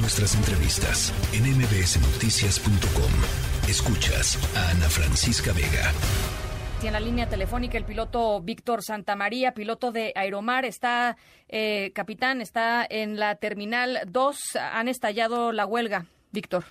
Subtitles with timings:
[0.00, 3.10] Nuestras entrevistas en mbsnoticias.com.
[3.68, 5.90] Escuchas a Ana Francisca Vega.
[6.86, 11.16] En la línea telefónica el piloto Víctor Santamaría, piloto de Aeromar, está,
[11.48, 14.54] eh, capitán, está en la terminal 2.
[14.72, 16.62] Han estallado la huelga, Víctor.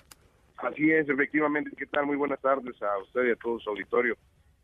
[0.56, 1.70] Así es, efectivamente.
[1.76, 2.06] ¿Qué tal?
[2.06, 4.16] Muy buenas tardes a usted y a todo su auditorio.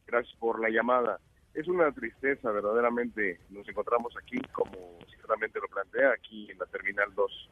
[0.06, 1.20] Gracias por la llamada.
[1.52, 3.40] Es una tristeza, verdaderamente.
[3.50, 7.50] Nos encontramos aquí, como ciertamente lo plantea, aquí en la Terminal 2.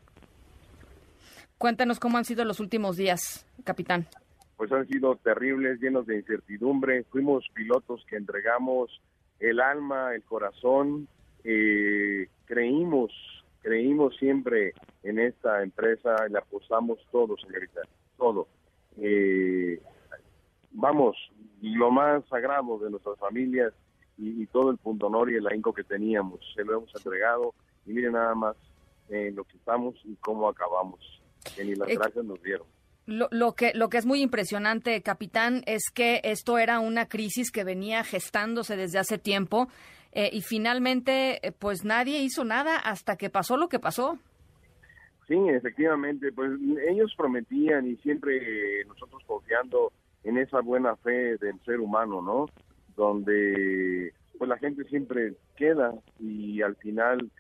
[1.63, 4.09] Cuéntanos cómo han sido los últimos días, capitán.
[4.57, 7.05] Pues han sido terribles, llenos de incertidumbre.
[7.05, 9.01] Fuimos pilotos que entregamos
[9.39, 11.07] el alma, el corazón.
[11.45, 13.13] Eh, creímos,
[13.61, 17.83] creímos siempre en esta empresa, le apostamos todo, señorita,
[18.17, 18.49] todo.
[18.97, 19.81] Eh,
[20.73, 21.17] vamos,
[21.61, 23.73] lo más sagrado de nuestras familias
[24.19, 26.41] y, todo el punto honor y el ahínco que teníamos.
[26.57, 27.55] Se lo hemos entregado
[27.87, 28.57] y miren nada más
[29.11, 31.22] en lo que estamos y cómo acabamos.
[31.57, 32.67] Que ni las eh, gracias nos dieron.
[33.07, 37.51] Lo, lo, que, lo que es muy impresionante, capitán, es que esto era una crisis
[37.51, 39.69] que venía gestándose desde hace tiempo
[40.13, 44.19] eh, y finalmente eh, pues nadie hizo nada hasta que pasó lo que pasó.
[45.27, 46.53] Sí, efectivamente, pues
[46.89, 49.93] ellos prometían y siempre nosotros confiando
[50.25, 52.47] en esa buena fe del ser humano, ¿no?
[52.97, 57.31] donde pues la gente siempre queda y al final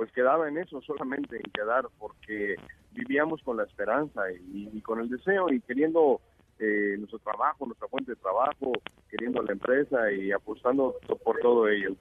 [0.00, 2.56] pues quedaba en eso solamente en quedar porque
[2.92, 6.22] vivíamos con la esperanza y, con el deseo y queriendo
[6.58, 8.72] eh, nuestro trabajo, nuestra fuente de trabajo,
[9.10, 11.94] queriendo la empresa y apostando por todo ello.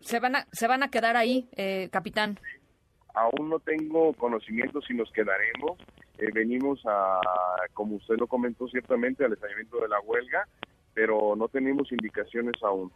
[0.00, 2.38] ¿Se, van a, ¿Se van a quedar ahí, eh, capitán?
[3.14, 5.78] Aún no tengo conocimiento si nos quedaremos.
[6.18, 7.18] Eh, venimos a,
[7.72, 10.46] como usted lo comentó ciertamente, al estallamiento de la huelga
[10.96, 12.90] pero no tenemos indicaciones aún.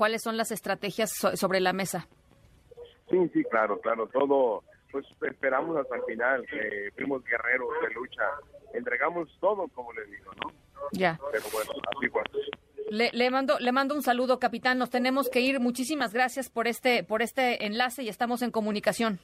[0.00, 2.08] ¿Cuáles son las estrategias sobre la mesa?
[3.10, 8.22] Sí, sí, claro, claro, todo, pues esperamos hasta el final, que fuimos guerreros de lucha,
[8.72, 10.52] entregamos todo, como le digo, ¿no?
[10.92, 11.20] Ya.
[11.30, 12.22] Pero bueno, así fue.
[12.88, 14.78] Le, le, mando le mando un saludo, capitán.
[14.78, 15.60] Nos tenemos que ir.
[15.60, 19.20] Muchísimas gracias por este por este enlace y estamos en comunicación.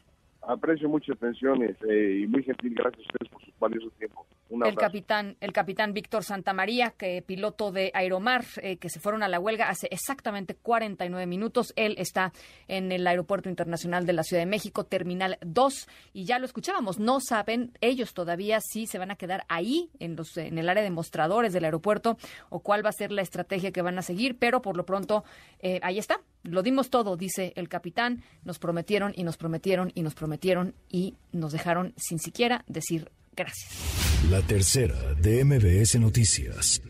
[0.46, 2.74] Aprecio muchas atenciones eh, y muy gentil.
[2.74, 7.72] Gracias a ustedes por su valioso tiempo el capitán, el capitán Víctor Santamaría, que piloto
[7.72, 11.72] de Aeromar, eh, que se fueron a la huelga hace exactamente 49 minutos.
[11.76, 12.32] Él está
[12.68, 16.98] en el Aeropuerto Internacional de la Ciudad de México, Terminal 2, y ya lo escuchábamos.
[17.00, 20.82] No saben ellos todavía si se van a quedar ahí, en, los, en el área
[20.82, 22.16] de mostradores del aeropuerto,
[22.48, 25.24] o cuál va a ser la estrategia que van a seguir, pero por lo pronto
[25.58, 26.20] eh, ahí está.
[26.44, 28.22] Lo dimos todo, dice el capitán.
[28.44, 33.72] Nos prometieron y nos prometieron y nos prometieron y nos dejaron sin siquiera decir gracias.
[34.30, 36.82] La tercera de MBS Noticias.